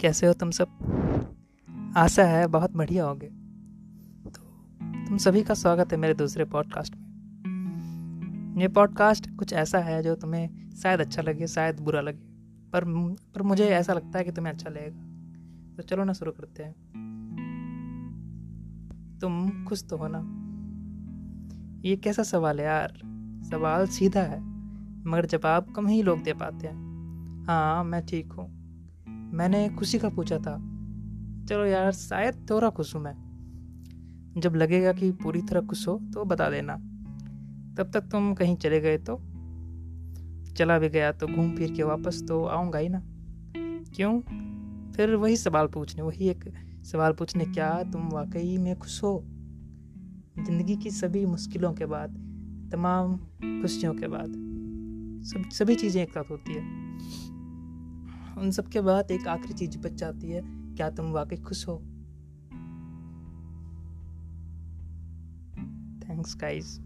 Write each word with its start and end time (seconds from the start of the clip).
कैसे 0.00 0.26
हो 0.26 0.32
तुम 0.32 0.50
सब? 0.50 0.68
आशा 1.96 2.24
है 2.24 2.46
बहुत 2.46 2.72
बढ़िया 2.72 3.04
होगे 3.04 3.26
तो 4.30 4.42
तुम 5.08 5.16
सभी 5.16 5.42
का 5.42 5.54
स्वागत 5.54 5.92
है 5.92 5.98
मेरे 5.98 6.14
दूसरे 6.14 6.44
पॉडकास्ट 6.44 6.96
में। 6.96 8.60
ये 8.60 8.68
पॉडकास्ट 8.68 9.30
कुछ 9.36 9.52
ऐसा 9.52 9.78
है 9.78 10.02
जो 10.02 10.14
तुम्हें 10.14 10.70
शायद 10.76 11.00
अच्छा 11.00 11.22
लगे, 11.22 11.46
शायद 11.46 11.80
बुरा 11.80 12.00
लगे, 12.00 12.18
पर 12.72 12.84
पर 13.34 13.42
मुझे 13.42 13.66
ऐसा 13.66 13.92
लगता 13.92 14.18
है 14.18 14.24
कि 14.24 14.32
तुम्हें 14.32 14.52
अच्छा 14.52 14.70
लगेगा। 14.70 15.76
तो 15.76 15.82
चलो 15.82 16.04
ना 16.04 16.12
शुरू 16.12 16.32
करते 16.32 16.62
हैं। 16.62 16.72
तुम 19.20 19.64
खुश 19.64 19.84
तो 19.84 19.96
हो 19.96 20.08
ना? 20.10 20.20
ये 21.88 21.96
कैसा 21.96 22.22
सवाल 22.22 22.60
है 22.60 22.66
यार? 22.66 22.92
सवाल 23.50 23.86
सीधा 23.86 24.22
है, 24.22 24.40
मगर 25.06 25.26
जवाब 25.26 25.72
कम 25.76 25.86
ही 25.86 26.02
लोग 26.02 26.22
दे 26.22 26.32
पाते 26.32 26.66
हैं। 26.66 26.76
हाँ 27.46 27.84
मैं 27.84 28.06
ठीक 28.06 28.32
हूँ। 28.32 28.58
मैंने 29.32 29.68
खुशी 29.68 29.98
का 29.98 30.08
पूछा 30.08 30.38
था, 30.38 30.56
चलो 31.48 31.64
यार, 31.64 31.92
शायद 31.92 32.46
थोड़ा 32.50 32.70
खुश 32.70 32.94
हूँ 32.94 33.02
मैं। 33.02 33.14
जब 34.38 34.54
लगेगा 34.54 34.92
कि 34.92 35.10
पूरी 35.12 35.42
तरह 35.42 35.60
खुश 35.60 35.88
हो 35.88 36.00
तो 36.14 36.24
बता 36.24 36.50
देना। 36.50 36.76
तब 37.78 37.90
तक 37.94 38.00
तुम 38.00 38.34
कहीं 38.34 38.56
चले 38.56 38.80
गए 38.80 38.98
तो? 38.98 39.16
चला 40.54 40.78
भी 40.78 40.88
गया 40.88 41.12
तो 41.12 41.26
घूम 41.26 41.56
फिर 41.56 41.72
के 41.72 41.82
वापस 41.82 42.22
तो 42.28 42.44
आऊँगा 42.44 42.78
ही 42.78 42.88
ना। 42.88 43.02
क्यों? 43.96 44.20
फिर 44.92 45.14
वही 45.14 45.36
सवाल 45.36 45.66
पूछने, 45.66 46.02
वही 46.02 46.28
एक 46.28 46.44
सवाल 46.84 47.12
पूछने, 47.12 47.44
क्या 47.44 47.82
तुम 47.82 48.08
वाकई 48.08 48.56
में 48.58 48.78
खुश 48.78 49.02
हो? 49.02 49.24
ज़िंदगी 50.38 50.76
की 50.76 50.90
सभी 50.90 51.26
मुश्किलों 51.26 51.72
के 51.72 51.86
बाद, 51.86 52.10
तमाम 52.72 53.16
खुशियों 53.62 53.94
के 53.94 54.08
बाद, 54.08 54.28
सब, 55.26 55.48
सभी 55.50 55.74
चीज़ें 55.74 56.02
एक 56.02 56.10
साथ 56.10 56.30
होती 56.30 56.54
है। 56.54 56.62
उन 58.38 58.50
सब 58.50 58.68
के 58.68 58.80
बाद 58.80 59.10
एक 59.10 59.26
आखिरी 59.28 59.54
चीज़ 59.54 59.78
बच 59.78 59.92
जाती 59.92 60.30
है, 60.30 60.42
क्या 60.46 60.90
तुम 60.90 61.10
वाकई 61.12 61.36
खुश 61.36 61.68
हो? 61.68 61.76
Thanks 66.02 66.36
guys 66.36 66.80